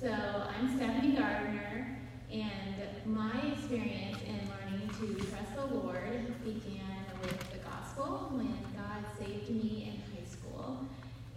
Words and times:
So 0.00 0.08
I'm 0.08 0.78
Stephanie 0.78 1.14
Gardner, 1.14 1.98
and 2.32 2.74
my 3.04 3.38
experience 3.52 4.16
in 4.26 4.40
learning 4.48 4.88
to 4.98 5.28
trust 5.28 5.54
the 5.54 5.66
Lord 5.76 6.42
began 6.42 7.04
with 7.20 7.52
the 7.52 7.58
gospel 7.58 8.30
when 8.32 8.56
God 8.74 9.04
saved 9.18 9.50
me 9.50 9.92
in 9.92 10.16
high 10.16 10.24
school. 10.24 10.86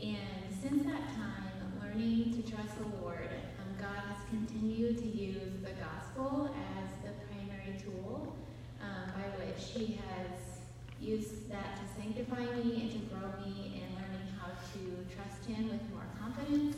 And 0.02 0.48
since 0.62 0.86
that 0.86 1.14
time, 1.14 1.76
learning 1.82 2.42
to 2.42 2.50
trust 2.50 2.78
the 2.78 2.88
Lord, 3.04 3.28
um, 3.60 3.76
God 3.78 4.00
has 4.00 4.24
continued 4.30 4.98
to 5.00 5.08
use 5.08 5.60
the 5.62 5.76
gospel 5.84 6.56
as 6.56 6.88
the 7.04 7.12
primary 7.28 7.78
tool 7.84 8.34
um, 8.82 9.12
by 9.12 9.44
which 9.44 9.62
He 9.76 10.00
has 10.08 10.64
used 11.02 11.52
that 11.52 11.76
to 11.76 12.02
sanctify 12.02 12.46
me 12.64 12.80
and 12.80 12.92
to 12.94 13.00
grow 13.12 13.28
me 13.44 13.84
in 13.84 13.94
learning 14.00 14.32
how 14.40 14.56
to 14.56 15.14
trust 15.14 15.44
Him 15.44 15.68
with 15.68 15.84
more 15.92 16.08
confidence 16.18 16.78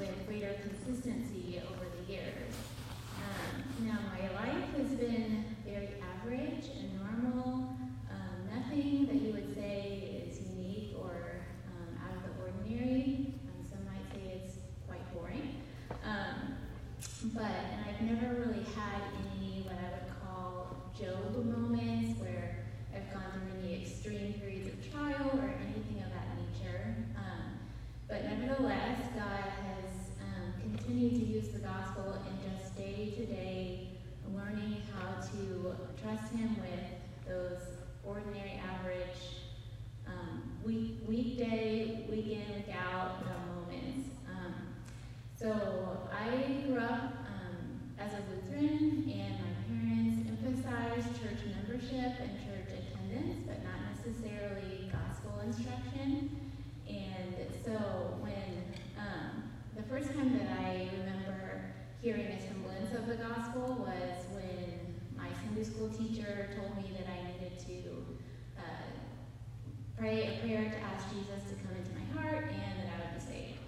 with 0.00 0.26
greater 0.26 0.54
consistency 0.62 1.60
over 1.68 1.84
the 1.84 2.12
years. 2.12 2.54
Um, 3.20 3.86
now, 3.86 3.98
my 4.16 4.22
life 4.40 4.74
has 4.78 4.92
been 4.96 5.44
very 5.66 5.90
average 6.00 6.64
and 6.78 6.96
normal, 6.96 7.76
um, 8.10 8.36
nothing 8.48 9.06
that 9.06 9.16
you 9.16 9.32
would 9.34 9.54
say 9.54 10.24
is 10.26 10.40
unique 10.56 10.94
or 10.98 11.44
um, 11.68 11.98
out 12.02 12.16
of 12.16 12.22
the 12.24 12.42
ordinary. 12.42 13.34
Um, 13.44 13.60
some 13.68 13.84
might 13.84 14.08
say 14.14 14.40
it's 14.40 14.56
quite 14.88 15.04
boring. 15.14 15.60
Um, 16.02 16.56
but, 17.34 17.42
and 17.44 17.84
I've 17.84 18.00
never 18.00 18.40
really 18.40 18.64
had 18.74 19.02
any 19.20 19.62
what 19.68 19.76
I 19.76 19.90
would 20.00 20.08
call 20.24 20.76
Job 20.98 21.44
moments 21.44 22.18
where 22.18 22.64
I've 22.94 23.12
gone 23.12 23.30
through 23.32 23.60
any 23.68 23.82
extreme 23.82 24.32
periods 24.34 24.72
of 24.72 24.90
trial 24.90 25.30
or 25.34 25.52
anything 25.60 26.02
of 26.02 26.10
that 26.10 26.28
nature. 26.40 26.96
Um, 27.16 27.60
but 28.08 28.24
nevertheless, 28.24 28.98
God 29.14 29.44
has 29.62 30.10
um, 30.20 30.52
continued 30.60 31.14
to 31.14 31.24
use 31.24 31.48
the 31.48 31.60
gospel 31.60 32.18
in 32.26 32.50
just 32.50 32.76
day 32.76 33.12
to 33.16 33.26
day 33.26 33.88
learning 34.34 34.82
how 34.92 35.20
to 35.22 35.76
trust 36.02 36.32
Him 36.32 36.56
with 36.60 37.28
those 37.28 37.60
ordinary, 38.04 38.60
average, 38.64 39.20
um, 40.06 40.42
week, 40.64 40.98
weekday, 41.06 42.06
weekend, 42.10 42.64
week 42.66 42.74
out 42.74 43.24
moments. 43.46 44.08
Um, 44.28 44.54
so 45.38 46.08
I 46.12 46.62
grew 46.66 46.78
up 46.78 47.12
um, 47.28 47.80
as 47.98 48.12
a 48.12 48.22
Lutheran, 48.30 49.10
and 49.12 49.34
my 49.40 49.52
parents 49.68 50.28
emphasized 50.28 51.20
church 51.22 51.40
membership 51.54 52.14
and 52.20 52.30
church 52.44 52.68
attendance, 52.72 53.44
but 53.46 53.62
not 53.62 53.80
necessarily 53.94 54.90
gospel 54.90 55.40
instruction. 55.40 56.30
And 56.88 57.34
so 57.64 58.16
when 58.20 58.64
um, 58.98 59.50
the 59.76 59.82
first 59.82 60.12
time 60.14 60.36
that 60.38 60.58
I 60.58 60.88
remember 60.98 61.62
hearing 62.02 62.26
a 62.26 62.40
semblance 62.40 62.94
of 62.94 63.06
the 63.06 63.16
gospel 63.16 63.84
was 63.86 64.09
Sunday 65.50 65.64
school 65.64 65.88
teacher 65.88 66.48
told 66.54 66.76
me 66.76 66.92
that 66.96 67.08
I 67.10 67.26
needed 67.26 67.58
to 67.58 68.06
uh, 68.56 68.62
pray 69.98 70.38
a 70.38 70.46
prayer 70.46 70.70
to 70.70 70.78
ask 70.78 71.08
Jesus 71.10 71.42
to 71.50 71.56
come 71.66 71.74
into 71.74 71.90
my 71.90 72.22
heart 72.22 72.44
and 72.44 72.78
that 72.78 72.94
I 72.94 73.10
would 73.10 73.18
be 73.18 73.32
saved. 73.32 73.58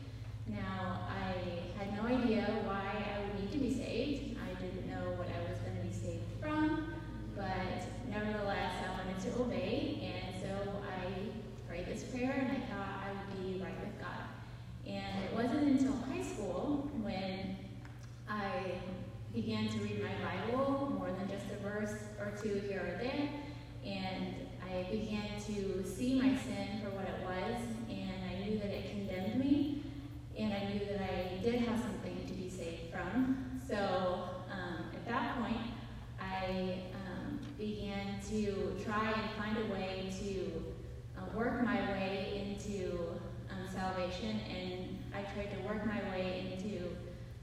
Now, 0.47 1.09
I 1.11 1.83
had 1.83 1.93
no 1.97 2.07
idea 2.07 2.47
why 2.67 2.87
I 2.87 3.25
would 3.25 3.43
need 3.43 3.51
to 3.51 3.59
be 3.59 3.75
saved. 3.75 4.39
I 4.39 4.55
didn't 4.63 4.87
know 4.87 5.11
what 5.19 5.27
I 5.27 5.51
was 5.51 5.59
going 5.59 5.77
to 5.77 5.83
be 5.83 5.93
saved 5.93 6.23
from, 6.41 6.95
but 7.35 7.83
nevertheless, 8.09 8.75
I 8.87 9.03
wanted 9.03 9.21
to 9.33 9.43
obey, 9.43 10.15
and 10.15 10.41
so 10.41 10.55
I 10.87 11.67
prayed 11.69 11.87
this 11.87 12.05
prayer 12.05 12.47
and 12.47 12.59
I 12.59 12.61
thought 12.71 13.03
I 13.03 13.11
would 13.11 13.43
be 13.43 13.61
right 13.61 13.75
with 13.81 13.99
God. 13.99 14.31
And 14.87 15.25
it 15.25 15.35
wasn't 15.35 15.81
until 15.81 15.97
high 16.09 16.23
school 16.23 16.89
when 17.03 17.57
I 18.29 18.71
began 19.35 19.67
to 19.67 19.79
read 19.79 20.03
my 20.03 20.13
Bible 20.23 20.93
more 20.99 21.11
than 21.11 21.27
just 21.27 21.51
a 21.51 21.57
verse 21.63 21.95
or 22.21 22.33
two 22.43 22.61
here 22.69 22.81
or 22.81 23.03
there, 23.03 23.29
and 23.85 24.35
I 24.63 24.83
began 24.91 25.41
to 25.47 25.85
see 25.89 26.21
my 26.21 26.36
sin 26.36 26.81
for 26.83 26.91
what 26.91 27.07
it 27.09 27.25
was, 27.25 27.63
and 27.89 28.13
I 28.31 28.45
knew 28.45 28.59
that 28.59 28.69
it 28.69 28.91
condemned 28.91 29.41
me, 29.42 29.83
and 30.39 30.53
I 30.53 30.65
knew 30.65 30.81
that 30.81 31.01
I 31.01 31.42
did 31.42 31.63
have 31.63 31.81
something 31.81 32.27
to 32.27 32.33
be 32.35 32.51
saved 32.51 32.92
from. 32.92 33.61
So 33.67 33.77
um, 34.53 34.91
at 34.92 35.09
that 35.09 35.41
point, 35.41 35.57
I 36.21 36.83
um, 36.95 37.41
began 37.57 38.21
to 38.29 38.77
try 38.85 39.13
and 39.13 39.31
find 39.39 39.57
a 39.57 39.73
way 39.73 40.13
to 40.21 40.63
uh, 41.19 41.35
work 41.35 41.65
my 41.65 41.81
way 41.92 42.55
into 42.61 42.98
um, 43.51 43.67
salvation, 43.73 44.41
and 44.51 44.98
I 45.15 45.23
tried 45.33 45.57
to 45.57 45.67
work 45.67 45.86
my 45.86 46.03
way 46.11 46.53
into 46.53 46.97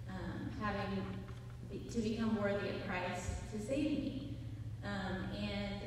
um, 0.07 0.51
having 0.61 1.03
to 1.91 1.99
become 1.99 2.39
worthy 2.41 2.69
of 2.69 2.87
Christ 2.87 3.31
to 3.51 3.59
save 3.59 3.91
me. 3.91 4.37
Um, 4.83 5.29
and 5.35 5.81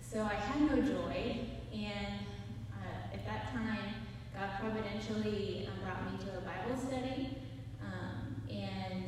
so 0.00 0.22
I 0.22 0.34
had 0.34 0.60
no 0.62 0.82
joy, 0.82 1.40
and 1.72 2.26
uh, 2.72 3.14
at 3.14 3.24
that 3.24 3.52
time, 3.52 3.94
God 4.34 4.50
providentially 4.60 5.68
um, 5.68 5.84
brought 5.84 6.12
me 6.12 6.18
to 6.24 6.38
a 6.38 6.40
Bible 6.40 6.80
study, 6.80 7.38
um, 7.82 8.36
and 8.50 9.04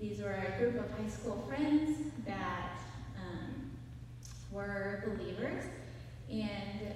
these 0.00 0.20
were 0.20 0.32
a 0.32 0.58
group 0.58 0.76
of 0.84 0.90
high 0.98 1.08
school 1.08 1.44
friends 1.48 1.98
that 2.26 2.80
um, 3.16 3.70
were 4.50 5.04
believers, 5.06 5.64
and 6.30 6.94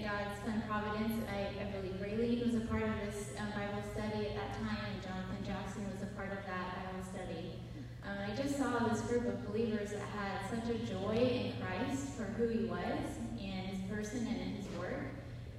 God's 0.00 0.40
fun 0.40 0.62
providence, 0.66 1.12
I, 1.28 1.52
I 1.60 1.64
believe 1.76 2.00
Raylene 2.00 2.46
was 2.46 2.54
a 2.54 2.66
part 2.66 2.82
of 2.82 2.94
this 3.04 3.34
um, 3.38 3.50
Bible 3.52 3.82
study 3.92 4.28
at 4.28 4.36
that 4.36 4.54
time, 4.56 4.88
and 4.94 5.02
Jonathan 5.02 5.44
Jackson 5.44 5.84
was 5.92 6.02
a 6.02 6.10
part 6.16 6.32
of 6.32 6.38
that 6.46 6.80
Bible 6.80 7.04
study. 7.04 7.60
Um, 8.00 8.16
I 8.24 8.34
just 8.34 8.56
saw 8.56 8.88
this 8.88 9.02
group 9.02 9.26
of 9.26 9.46
believers 9.46 9.90
that 9.90 10.00
had 10.16 10.48
such 10.48 10.70
a 10.70 10.78
joy 10.88 11.12
in 11.12 11.52
Christ 11.60 12.16
for 12.16 12.24
who 12.24 12.48
he 12.48 12.64
was 12.64 13.04
and 13.36 13.68
his 13.68 13.80
person 13.90 14.26
and 14.26 14.40
in 14.40 14.56
his 14.56 14.66
work, 14.78 15.12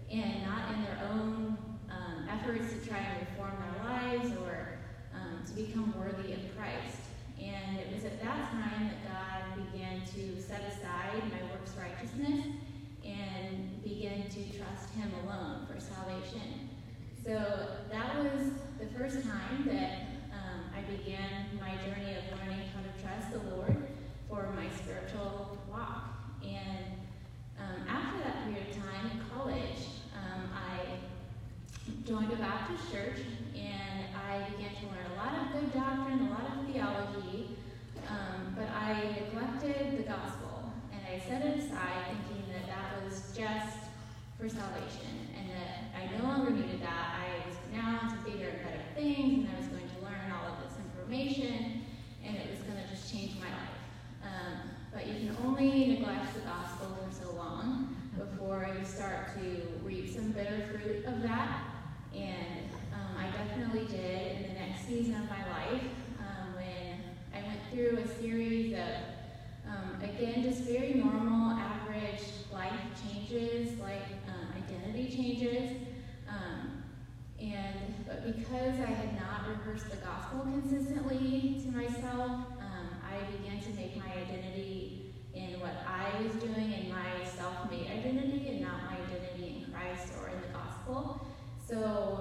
and 0.09 0.41
not 0.43 0.73
in 0.73 0.83
their 0.83 0.99
own 1.11 1.57
um, 1.91 2.27
efforts 2.27 2.73
to 2.73 2.89
try 2.89 2.97
and 2.97 3.27
reform 3.29 3.53
their 3.61 3.85
lives 3.85 4.31
or 4.41 4.79
um, 5.13 5.45
to 5.45 5.53
become 5.53 5.93
worthy 5.99 6.33
of 6.33 6.39
Christ. 6.57 6.97
And 7.39 7.77
it 7.77 7.93
was 7.93 8.03
at 8.05 8.21
that 8.23 8.49
time 8.49 8.89
that 8.89 8.99
God 9.05 9.71
began 9.71 10.01
to 10.15 10.41
set 10.41 10.63
aside 10.73 11.21
my 11.29 11.41
works 11.53 11.71
righteousness 11.77 12.45
and 13.05 13.83
begin 13.83 13.92
to 14.33 14.41
trust 14.57 14.89
Him 14.95 15.11
alone 15.23 15.67
for 15.67 15.79
salvation. 15.79 16.69
So 17.23 17.37
that 17.91 18.17
was 18.17 18.49
the 18.79 18.87
first 18.97 19.21
time 19.21 19.63
that 19.67 20.09
um, 20.33 20.73
I 20.75 20.81
began 20.89 21.53
my 21.61 21.69
journey 21.85 22.17
of 22.17 22.39
learning 22.39 22.65
how 22.73 22.81
to 22.81 22.93
trust 23.03 23.31
the 23.31 23.55
Lord 23.55 23.77
for 24.27 24.51
my 24.55 24.65
spiritual 24.75 25.59
walk. 25.69 26.17
And 26.41 26.97
um, 27.59 27.87
after 27.87 28.23
that 28.23 28.45
period 28.45 28.69
of 28.69 28.75
time 28.75 29.11
in 29.11 29.21
college, 29.37 30.01
um, 30.17 30.49
I 30.49 30.97
joined 32.03 32.33
a 32.33 32.37
Baptist 32.37 32.91
church 32.91 33.21
and 33.53 34.05
I 34.17 34.49
began 34.49 34.73
to 34.81 34.85
learn 34.87 35.13
a 35.13 35.15
lot 35.15 35.45
of 35.45 35.53
good 35.53 35.73
doctrine, 35.73 36.25
a 36.25 36.29
lot 36.31 36.57
of 36.57 36.73
theology, 36.73 37.55
um, 38.09 38.55
but 38.57 38.67
I 38.67 39.13
neglected 39.13 39.99
the 39.99 40.03
gospel 40.09 40.73
and 40.91 41.01
I 41.05 41.23
set 41.23 41.45
it 41.45 41.59
aside 41.59 42.17
thinking 42.27 42.51
that 42.51 42.65
that 42.65 43.03
was 43.05 43.31
just 43.37 43.82
for 44.39 44.49
salvation 44.49 45.29
and 45.37 45.49
that 45.49 45.93
I 45.95 46.17
no 46.17 46.25
longer 46.25 46.51
needed 46.51 46.81
that. 46.81 47.21
I 47.21 47.47
was 47.47 47.57
now 47.71 48.09
to 48.09 48.31
bigger 48.31 48.49
and 48.49 48.63
better 48.63 48.83
things 48.95 49.47
and 49.47 49.55
I 49.55 49.59
was 49.59 49.67
going 49.67 49.87
to 49.87 50.05
learn 50.05 50.31
all 50.31 50.53
of 50.53 50.63
this 50.63 50.77
information 50.79 51.83
and 52.25 52.35
it 52.35 52.49
was 52.49 52.59
going 52.61 52.81
to 52.81 52.89
just 52.89 53.11
change 53.11 53.35
my 53.39 53.47
life. 53.47 53.83
Um, 54.23 54.69
but 54.93 55.07
you 55.07 55.27
can 55.27 55.37
only 55.45 55.87
neglect 55.87 56.33
the 56.35 56.41
gospel 56.41 56.97
for 57.01 57.11
so 57.11 57.35
long 57.35 57.95
before 58.17 58.67
you 58.77 58.85
start 58.85 59.33
to 59.39 59.61
reap 59.83 60.13
some 60.13 60.31
bitter 60.31 60.67
fruit 60.71 61.05
of 61.05 61.21
that. 61.23 61.63
And 62.15 62.69
um, 62.93 63.17
I 63.17 63.29
definitely 63.31 63.85
did 63.85 64.37
in 64.37 64.53
the 64.53 64.59
next 64.59 64.85
season 64.87 65.15
of 65.15 65.29
my 65.29 65.49
life 65.49 65.83
um, 66.19 66.55
when 66.55 66.99
I 67.33 67.45
went 67.47 67.59
through 67.71 67.97
a 67.97 68.21
series 68.21 68.73
of, 68.73 69.69
um, 69.69 70.01
again, 70.01 70.43
just 70.43 70.61
very 70.61 70.93
normal, 70.93 71.57
average 71.57 72.21
life 72.51 72.71
changes, 73.03 73.79
like 73.79 74.05
um, 74.27 74.47
identity 74.55 75.15
changes. 75.15 75.77
Um, 76.29 76.83
and 77.39 78.05
but 78.05 78.23
because 78.53 78.79
I 78.81 78.91
had 78.91 79.15
not 79.15 79.49
rehearsed 79.49 79.89
the 79.89 79.97
gospel 79.97 80.41
consistently 80.41 81.59
to 81.65 81.71
myself, 81.71 82.29
um, 82.61 82.87
I 83.01 83.17
began 83.31 83.59
to 83.63 83.69
make 83.73 83.97
my 83.97 84.13
identity 84.13 85.11
in 85.33 85.59
what 85.59 85.73
I 85.87 86.21
was 86.21 86.33
doing 86.33 86.71
in 86.71 86.87
my 86.87 87.25
self-made 87.35 87.87
identity 87.89 88.49
and 88.49 88.61
not 88.61 88.83
my 88.85 88.97
identity 89.07 89.65
in 89.65 89.73
Christ 89.73 90.13
or 90.21 90.29
in 90.29 90.39
the 90.41 90.53
gospel. 90.53 91.25
So 91.67 92.12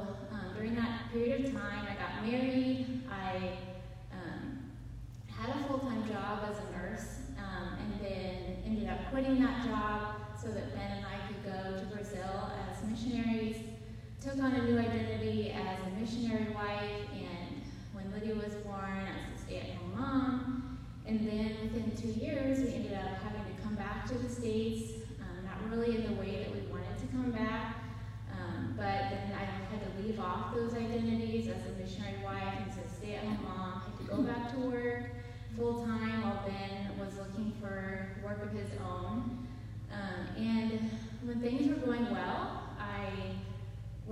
took 14.32 14.44
on 14.44 14.52
a 14.54 14.62
new 14.62 14.78
identity 14.78 15.52
as 15.52 15.78
a 15.86 16.00
missionary 16.00 16.52
wife, 16.54 17.06
and 17.12 17.62
when 17.92 18.10
Lydia 18.12 18.34
was 18.34 18.54
born, 18.64 18.80
I 18.80 19.30
was 19.30 19.40
a 19.40 19.44
stay-at-home 19.44 19.92
mom. 19.94 20.78
And 21.06 21.20
then 21.26 21.56
within 21.62 21.92
two 21.94 22.18
years, 22.18 22.60
we 22.60 22.74
ended 22.74 22.94
up 22.94 23.22
having 23.22 23.44
to 23.44 23.62
come 23.62 23.74
back 23.74 24.06
to 24.06 24.14
the 24.14 24.28
States, 24.28 24.92
um, 25.20 25.44
not 25.44 25.70
really 25.70 25.96
in 25.96 26.04
the 26.04 26.20
way 26.20 26.44
that 26.44 26.54
we 26.54 26.60
wanted 26.70 26.96
to 27.00 27.06
come 27.08 27.32
back, 27.32 27.76
um, 28.32 28.74
but 28.76 29.10
then 29.10 29.32
I 29.36 29.44
had 29.44 29.82
to 29.82 30.02
leave 30.02 30.18
off 30.18 30.54
those 30.54 30.72
identities 30.72 31.48
as 31.48 31.66
a 31.66 31.82
missionary 31.82 32.24
wife 32.24 32.54
and 32.56 32.70
as 32.70 32.90
a 32.90 32.96
stay-at-home 32.96 33.44
mom, 33.44 33.82
had 33.82 33.98
to 33.98 34.04
go 34.04 34.16
hmm. 34.16 34.26
back 34.26 34.52
to 34.52 34.60
work 34.60 35.10
full-time 35.56 36.22
while 36.22 36.42
Ben 36.46 36.98
was 36.98 37.18
looking 37.18 37.52
for 37.60 38.08
work 38.24 38.42
of 38.42 38.52
his 38.52 38.70
own. 38.80 39.46
Um, 39.92 40.26
and 40.38 40.90
when 41.22 41.40
things 41.42 41.68
were 41.68 41.86
going 41.86 42.10
well, 42.10 42.61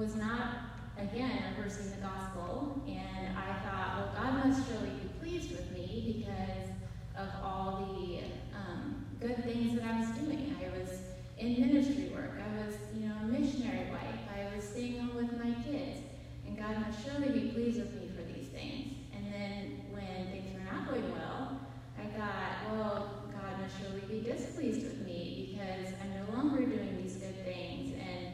was 0.00 0.16
not 0.16 0.54
again 0.96 1.54
rehearsing 1.58 1.90
the 1.90 1.98
gospel, 1.98 2.82
and 2.88 3.36
I 3.36 3.52
thought, 3.60 3.96
well, 3.98 4.12
God 4.16 4.46
must 4.46 4.66
surely 4.66 4.88
be 4.88 5.08
pleased 5.20 5.50
with 5.50 5.70
me 5.72 6.24
because 6.24 6.70
of 7.18 7.28
all 7.44 7.86
the 7.86 8.20
um, 8.56 9.04
good 9.20 9.44
things 9.44 9.78
that 9.78 9.84
I 9.84 10.00
was 10.00 10.08
doing. 10.18 10.56
I 10.58 10.78
was 10.80 10.88
in 11.36 11.60
ministry 11.60 12.10
work. 12.14 12.32
I 12.40 12.64
was, 12.64 12.76
you 12.94 13.08
know, 13.08 13.14
a 13.22 13.26
missionary 13.26 13.90
wife. 13.90 14.20
I 14.34 14.56
was 14.56 14.64
staying 14.64 15.00
home 15.00 15.16
with 15.16 15.36
my 15.36 15.52
kids, 15.64 16.00
and 16.46 16.58
God 16.58 16.80
must 16.80 17.04
surely 17.04 17.28
be 17.38 17.50
pleased 17.50 17.78
with 17.78 17.92
me 18.00 18.08
for 18.16 18.22
these 18.22 18.48
things. 18.48 18.94
And 19.14 19.30
then 19.30 19.82
when 19.90 20.30
things 20.32 20.54
were 20.54 20.64
not 20.64 20.88
going 20.88 21.12
well, 21.12 21.60
I 21.98 22.06
thought, 22.16 22.72
well, 22.72 23.24
God 23.32 23.60
must 23.60 23.74
surely 23.78 24.00
be 24.08 24.26
displeased 24.26 24.82
with 24.82 25.04
me 25.04 25.50
because 25.52 25.92
I'm 26.00 26.24
no 26.24 26.38
longer 26.38 26.64
doing 26.64 27.02
these 27.02 27.16
good 27.16 27.44
things. 27.44 27.92
And 28.00 28.32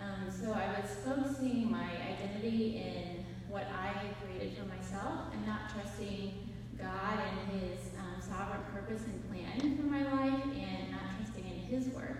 um, 0.00 0.30
so 0.30 0.52
I 0.52 0.80
was 0.80 0.90
focusing 1.04 1.70
my 1.70 1.88
identity 1.90 2.76
in 2.78 3.24
what 3.48 3.66
I 3.72 3.86
had 3.86 4.14
created 4.22 4.56
for 4.56 4.64
myself 4.64 5.32
and 5.32 5.46
trusting 5.72 6.50
God 6.78 7.18
and 7.18 7.60
His 7.60 7.80
um, 7.98 8.20
sovereign 8.20 8.62
purpose 8.72 9.02
and 9.06 9.28
plan 9.28 9.76
for 9.76 9.84
my 9.84 10.02
life 10.02 10.44
and 10.44 10.90
not 10.90 11.16
trusting 11.16 11.44
in 11.44 11.58
His 11.58 11.88
work. 11.88 12.18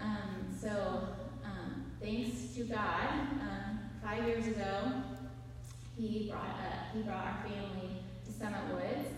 Um, 0.00 0.46
so, 0.60 1.08
um, 1.44 1.86
thanks 2.00 2.54
to 2.56 2.64
God, 2.64 3.08
um, 3.40 3.80
five 4.02 4.26
years 4.26 4.46
ago, 4.46 4.92
He 5.96 6.28
brought, 6.30 6.56
uh, 6.58 6.94
he 6.94 7.02
brought 7.02 7.24
our 7.24 7.42
family 7.42 8.02
to 8.26 8.32
Summit 8.32 8.62
Woods. 8.72 9.08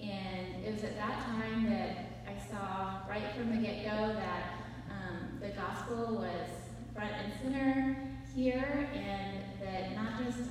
And 0.00 0.64
it 0.64 0.72
was 0.72 0.84
at 0.84 0.96
that 0.96 1.24
time 1.26 1.68
that 1.70 2.24
I 2.26 2.50
saw 2.50 3.00
right 3.08 3.34
from 3.36 3.50
the 3.54 3.62
get 3.66 3.84
go 3.84 4.14
that 4.14 4.60
um, 4.90 5.38
the 5.40 5.48
gospel 5.48 6.16
was 6.16 6.48
front 6.94 7.12
and 7.12 7.32
center 7.42 7.96
here, 8.34 8.88
and 8.94 9.38
that 9.60 9.94
not 9.94 10.24
just 10.24 10.48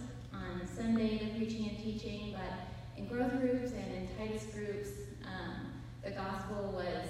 on 0.54 0.68
Sunday, 0.68 1.18
the 1.18 1.38
preaching 1.38 1.70
and 1.70 1.78
teaching, 1.78 2.34
but 2.34 2.68
in 2.98 3.08
growth 3.08 3.40
groups 3.40 3.72
and 3.72 3.94
in 3.94 4.08
Titus 4.18 4.46
groups, 4.54 4.90
um, 5.26 5.72
the 6.04 6.12
gospel 6.12 6.74
was 6.74 7.08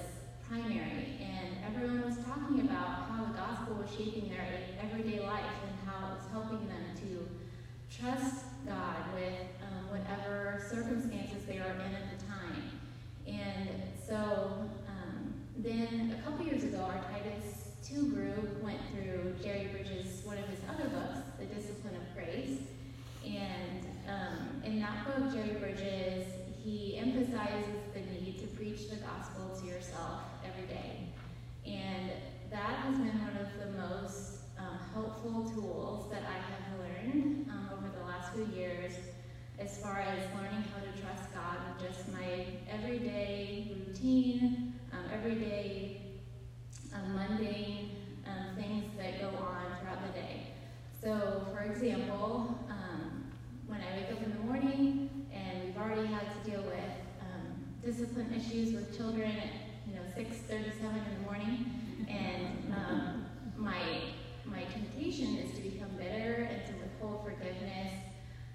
primary, 0.48 1.18
and 1.20 1.56
everyone 1.64 2.02
was 2.04 2.16
talking 2.24 2.60
about 2.60 3.08
how 3.08 3.24
the 3.24 3.38
gospel 3.38 3.76
was 3.76 3.90
shaping 3.90 4.28
their 4.28 4.46
everyday 4.82 5.20
life 5.20 5.44
and 5.66 5.88
how 5.88 6.08
it 6.08 6.18
was 6.18 6.26
helping 6.32 6.66
them 6.68 6.84
to 6.96 7.28
trust 7.96 8.44
God 8.66 9.14
with 9.14 9.46
um, 9.62 9.90
whatever 9.90 10.62
circumstances 10.68 11.44
they 11.46 11.58
were 11.58 11.64
in 11.64 11.94
at 11.94 12.18
the 12.18 12.26
time. 12.26 12.80
And 13.26 13.68
so 14.06 14.68
um, 14.88 15.34
then 15.58 16.16
a 16.18 16.22
couple 16.22 16.46
years 16.46 16.64
ago, 16.64 16.78
our 16.78 17.00
Titus 17.10 17.68
2 17.84 18.12
group 18.12 18.62
went 18.62 18.80
through 18.92 19.34
Jerry 19.42 19.66
Bridges' 19.66 20.24
one 20.24 20.38
of 20.38 20.48
his 20.48 20.60
other 20.68 20.88
books, 20.88 21.20
The 21.38 21.46
Discipline 21.46 21.94
of 21.96 22.14
Grace. 22.14 22.58
And 23.24 23.86
um, 24.08 24.62
in 24.64 24.80
that 24.80 25.04
book, 25.04 25.32
Jerry 25.32 25.58
Bridges, 25.58 26.26
he 26.62 26.96
emphasizes 27.50 27.92
the 27.94 28.00
need 28.00 28.38
to 28.40 28.46
preach 28.56 28.88
the 28.88 28.96
gospel 28.96 29.50
to 29.60 29.66
yourself 29.66 30.22
every 30.44 30.66
day. 30.66 31.08
And 31.66 32.10
that 32.50 32.60
has 32.60 32.96
been 32.96 33.20
one 33.20 33.36
of 33.36 33.48
the 33.58 33.78
most 33.78 34.38
um, 34.58 34.78
helpful 34.92 35.50
tools 35.50 36.10
that 36.10 36.22
I 36.22 36.34
have 36.34 36.78
learned 36.78 37.48
um, 37.50 37.70
over 37.72 37.88
the 37.96 38.04
last 38.04 38.32
few 38.34 38.46
years 38.46 38.92
as 39.58 39.78
far 39.78 40.00
as 40.00 40.18
learning 40.34 40.64
how 40.72 40.80
to 40.80 41.00
trust 41.00 41.32
God 41.34 41.58
with 41.68 41.90
just 41.90 42.08
my 42.12 42.46
everyday 42.68 43.72
routine, 43.86 44.74
um, 44.92 45.04
everyday 45.12 46.00
um, 46.94 47.14
mundane 47.14 47.90
um, 48.26 48.56
things 48.56 48.84
that 48.96 49.20
go 49.20 49.28
on 49.38 49.64
throughout 49.80 50.06
the 50.06 50.20
day. 50.20 50.46
So, 51.02 51.46
for 51.52 51.62
example, 51.62 52.58
when 53.66 53.80
I 53.80 53.96
wake 53.96 54.12
up 54.12 54.22
in 54.22 54.32
the 54.32 54.38
morning 54.40 55.26
and 55.32 55.64
we've 55.64 55.76
already 55.76 56.06
had 56.06 56.26
to 56.42 56.50
deal 56.50 56.62
with 56.62 56.90
um, 57.20 57.64
discipline 58.00 58.32
issues 58.34 58.72
with 58.72 58.96
children 58.96 59.30
at 59.30 59.52
you 59.86 59.94
know 59.94 60.00
6:37 60.16 60.56
in 60.56 61.18
the 61.18 61.24
morning, 61.26 62.06
and 62.08 62.72
um, 62.72 63.26
my 63.58 63.78
my 64.46 64.64
temptation 64.64 65.36
is 65.36 65.54
to 65.56 65.60
become 65.60 65.90
bitter 65.98 66.48
and 66.50 66.64
to 66.64 66.72
withhold 66.80 67.24
forgiveness. 67.24 67.92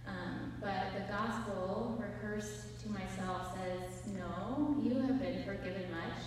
Um, 0.08 0.54
but 0.60 0.94
the 0.96 1.14
gospel, 1.14 1.96
rehearsed 2.00 2.82
to 2.82 2.90
myself, 2.90 3.56
says, 3.56 4.14
No, 4.18 4.76
you 4.82 4.96
have 5.02 5.20
been 5.20 5.44
forgiven 5.44 5.92
much. 5.92 6.22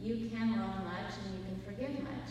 You 0.00 0.30
can 0.30 0.56
love 0.56 0.84
much 0.84 1.12
and 1.24 1.38
you 1.38 1.44
can 1.44 1.60
forgive 1.66 2.02
much. 2.02 2.30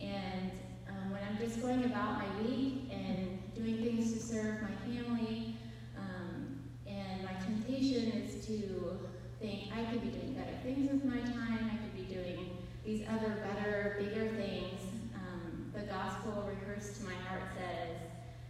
And 0.00 0.50
um, 0.88 1.10
when 1.10 1.20
I'm 1.28 1.38
just 1.38 1.60
going 1.60 1.84
about 1.84 2.18
my 2.18 2.42
week 2.42 2.90
and 2.92 3.38
doing 3.54 3.82
things 3.82 4.12
to 4.12 4.20
serve 4.20 4.62
my 4.62 4.74
family. 4.86 5.56
Um, 5.96 6.58
and 6.86 7.24
my 7.24 7.34
temptation 7.44 8.10
is 8.12 8.44
to 9.40 9.46
think 9.46 9.72
I 9.72 9.84
could 9.90 10.02
be 10.02 10.08
doing 10.08 10.34
better 10.34 10.56
things 10.62 10.90
with 10.90 11.04
my 11.04 11.20
time. 11.20 11.70
I 11.72 11.76
could 11.76 11.94
be 11.96 12.14
doing 12.14 12.58
these 12.84 13.06
other 13.08 13.36
better, 13.42 13.96
bigger 13.98 14.28
things. 14.28 14.80
Um, 15.14 15.72
the 15.74 15.82
gospel 15.82 16.48
rehearsed 16.48 17.00
to 17.00 17.04
my 17.04 17.14
heart 17.14 17.50
says, 17.56 17.96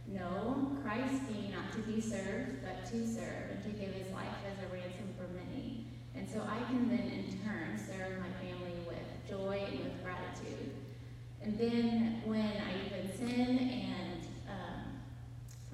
no, 0.06 0.76
Christ 0.82 1.22
came 1.32 1.52
not 1.52 1.72
to 1.72 1.78
be 1.78 2.00
served, 2.00 2.62
but 2.62 2.84
to 2.90 3.06
serve 3.06 3.50
and 3.52 3.62
to 3.62 3.70
give 3.70 3.94
his 3.94 4.12
life 4.12 4.28
as 4.50 4.64
a 4.64 4.72
ransom 4.72 5.14
for 5.16 5.28
many. 5.32 5.86
And 6.14 6.28
so 6.28 6.40
I 6.40 6.62
can 6.66 6.88
then 6.88 7.00
in 7.00 7.38
turn 7.44 7.78
serve 7.78 8.20
my 8.20 8.30
family 8.46 8.74
with 8.86 9.28
joy 9.28 9.64
and 9.66 9.80
with 9.80 10.02
gratitude. 10.02 10.74
And 11.42 11.58
then 11.58 12.22
when 12.24 12.40
I 12.40 12.86
even 12.86 13.16
sin 13.16 13.58
and 13.58 13.94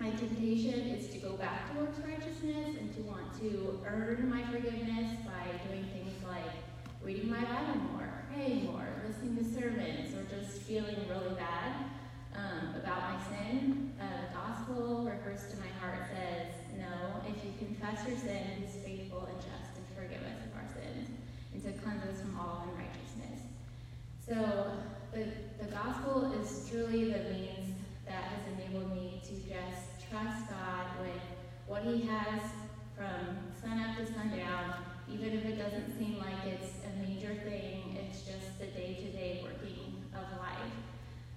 my 0.00 0.10
temptation 0.12 0.80
is 0.96 1.08
to 1.08 1.18
go 1.18 1.34
back 1.34 1.74
towards 1.74 1.98
righteousness 2.00 2.74
and 2.80 2.94
to 2.94 3.02
to 3.38 3.80
earn 3.86 4.28
my 4.28 4.42
forgiveness 4.50 5.18
by 5.24 5.68
doing 5.68 5.84
things 5.92 6.12
like 6.26 6.50
reading 7.02 7.30
my 7.30 7.42
Bible 7.44 7.80
more, 7.92 8.24
praying 8.32 8.66
more, 8.66 8.86
listening 9.06 9.36
to 9.36 9.44
sermons, 9.44 10.14
or 10.14 10.24
just 10.24 10.62
feeling 10.62 10.96
really 11.08 11.34
bad 11.34 11.86
um, 12.36 12.74
about 12.76 13.14
my 13.14 13.18
sin. 13.28 13.92
Uh, 14.00 14.04
the 14.26 14.34
gospel 14.34 15.04
refers 15.04 15.50
to 15.52 15.56
my 15.58 15.68
heart 15.80 16.08
says, 16.12 16.54
No, 16.76 17.20
if 17.28 17.44
you 17.44 17.52
confess 17.58 18.06
your 18.06 18.18
sin, 18.18 18.60
he's 18.60 18.82
faithful 18.84 19.26
and 19.26 19.36
just 19.36 19.74
to 19.76 19.80
forgive 19.94 20.22
us 20.22 20.44
of 20.44 20.56
our 20.56 20.68
sins 20.74 21.08
and 21.54 21.62
to 21.64 21.72
cleanse 21.82 22.04
us 22.04 22.20
from 22.20 22.38
all 22.38 22.68
unrighteousness. 22.68 23.40
So 24.26 24.72
the, 25.12 25.64
the 25.64 25.70
gospel 25.70 26.32
is 26.40 26.68
truly 26.70 27.04
the 27.04 27.30
means 27.30 27.74
that 28.06 28.24
has 28.24 28.42
enabled 28.54 28.92
me 28.94 29.20
to 29.24 29.34
just 29.48 30.08
trust 30.10 30.50
God 30.50 30.86
with 31.00 31.22
what 31.66 31.82
He 31.82 32.02
has 32.02 32.42
from 33.00 33.40
sun 33.56 33.80
up 33.80 33.96
to 33.96 34.04
sundown, 34.12 34.74
even 35.08 35.32
if 35.32 35.46
it 35.46 35.56
doesn't 35.56 35.96
seem 35.96 36.20
like 36.20 36.44
it's 36.44 36.84
a 36.84 36.92
major 37.00 37.32
thing, 37.48 37.96
it's 37.96 38.28
just 38.28 38.60
the 38.60 38.66
day 38.76 38.92
to 39.00 39.08
day 39.16 39.40
working 39.42 40.04
of 40.12 40.28
life. 40.36 40.76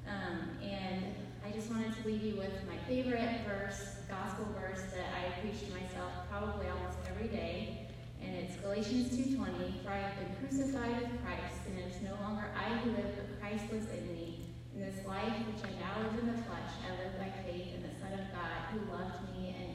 Um, 0.04 0.60
and 0.60 1.16
I 1.40 1.56
just 1.56 1.72
wanted 1.72 1.96
to 1.96 2.02
leave 2.06 2.22
you 2.22 2.36
with 2.36 2.52
my 2.68 2.76
favorite 2.84 3.48
verse, 3.48 3.96
gospel 4.12 4.44
verse 4.60 4.84
that 4.92 5.08
I 5.16 5.40
preach 5.40 5.64
to 5.64 5.72
myself 5.72 6.12
probably 6.30 6.68
almost 6.68 7.00
every 7.08 7.30
day. 7.30 7.88
And 8.20 8.36
it's 8.36 8.60
Galatians 8.60 9.16
2.20, 9.16 9.84
For 9.84 9.92
I 9.92 10.04
have 10.04 10.20
been 10.20 10.36
crucified 10.44 11.00
with 11.00 11.16
Christ, 11.24 11.64
and 11.68 11.80
it 11.80 11.96
is 11.96 12.02
no 12.04 12.16
longer 12.28 12.52
I 12.60 12.76
who 12.84 12.92
live, 12.92 13.16
but 13.16 13.40
Christ 13.40 13.72
lives 13.72 13.88
in 13.88 14.12
me. 14.12 14.52
In 14.76 14.82
this 14.82 15.06
life 15.08 15.32
which 15.48 15.64
I 15.64 15.72
now 15.80 16.04
live 16.04 16.20
in 16.20 16.28
the 16.28 16.44
flesh, 16.44 16.76
I 16.84 16.92
live 17.00 17.16
by 17.16 17.32
faith 17.48 17.72
in 17.72 17.84
the 17.84 17.96
Son 18.04 18.12
of 18.20 18.28
God 18.36 18.60
who 18.76 18.92
loved 18.92 19.32
me 19.32 19.56
and 19.56 19.73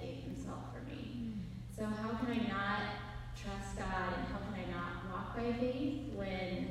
So 1.78 1.84
how 1.84 2.16
can 2.16 2.28
I 2.28 2.38
not 2.38 2.82
trust 3.36 3.76
God 3.76 4.12
and 4.12 4.26
how 4.26 4.38
can 4.40 4.56
I 4.56 4.66
not 4.66 5.06
walk 5.08 5.32
by 5.32 5.52
faith 5.60 5.94
when 6.12 6.67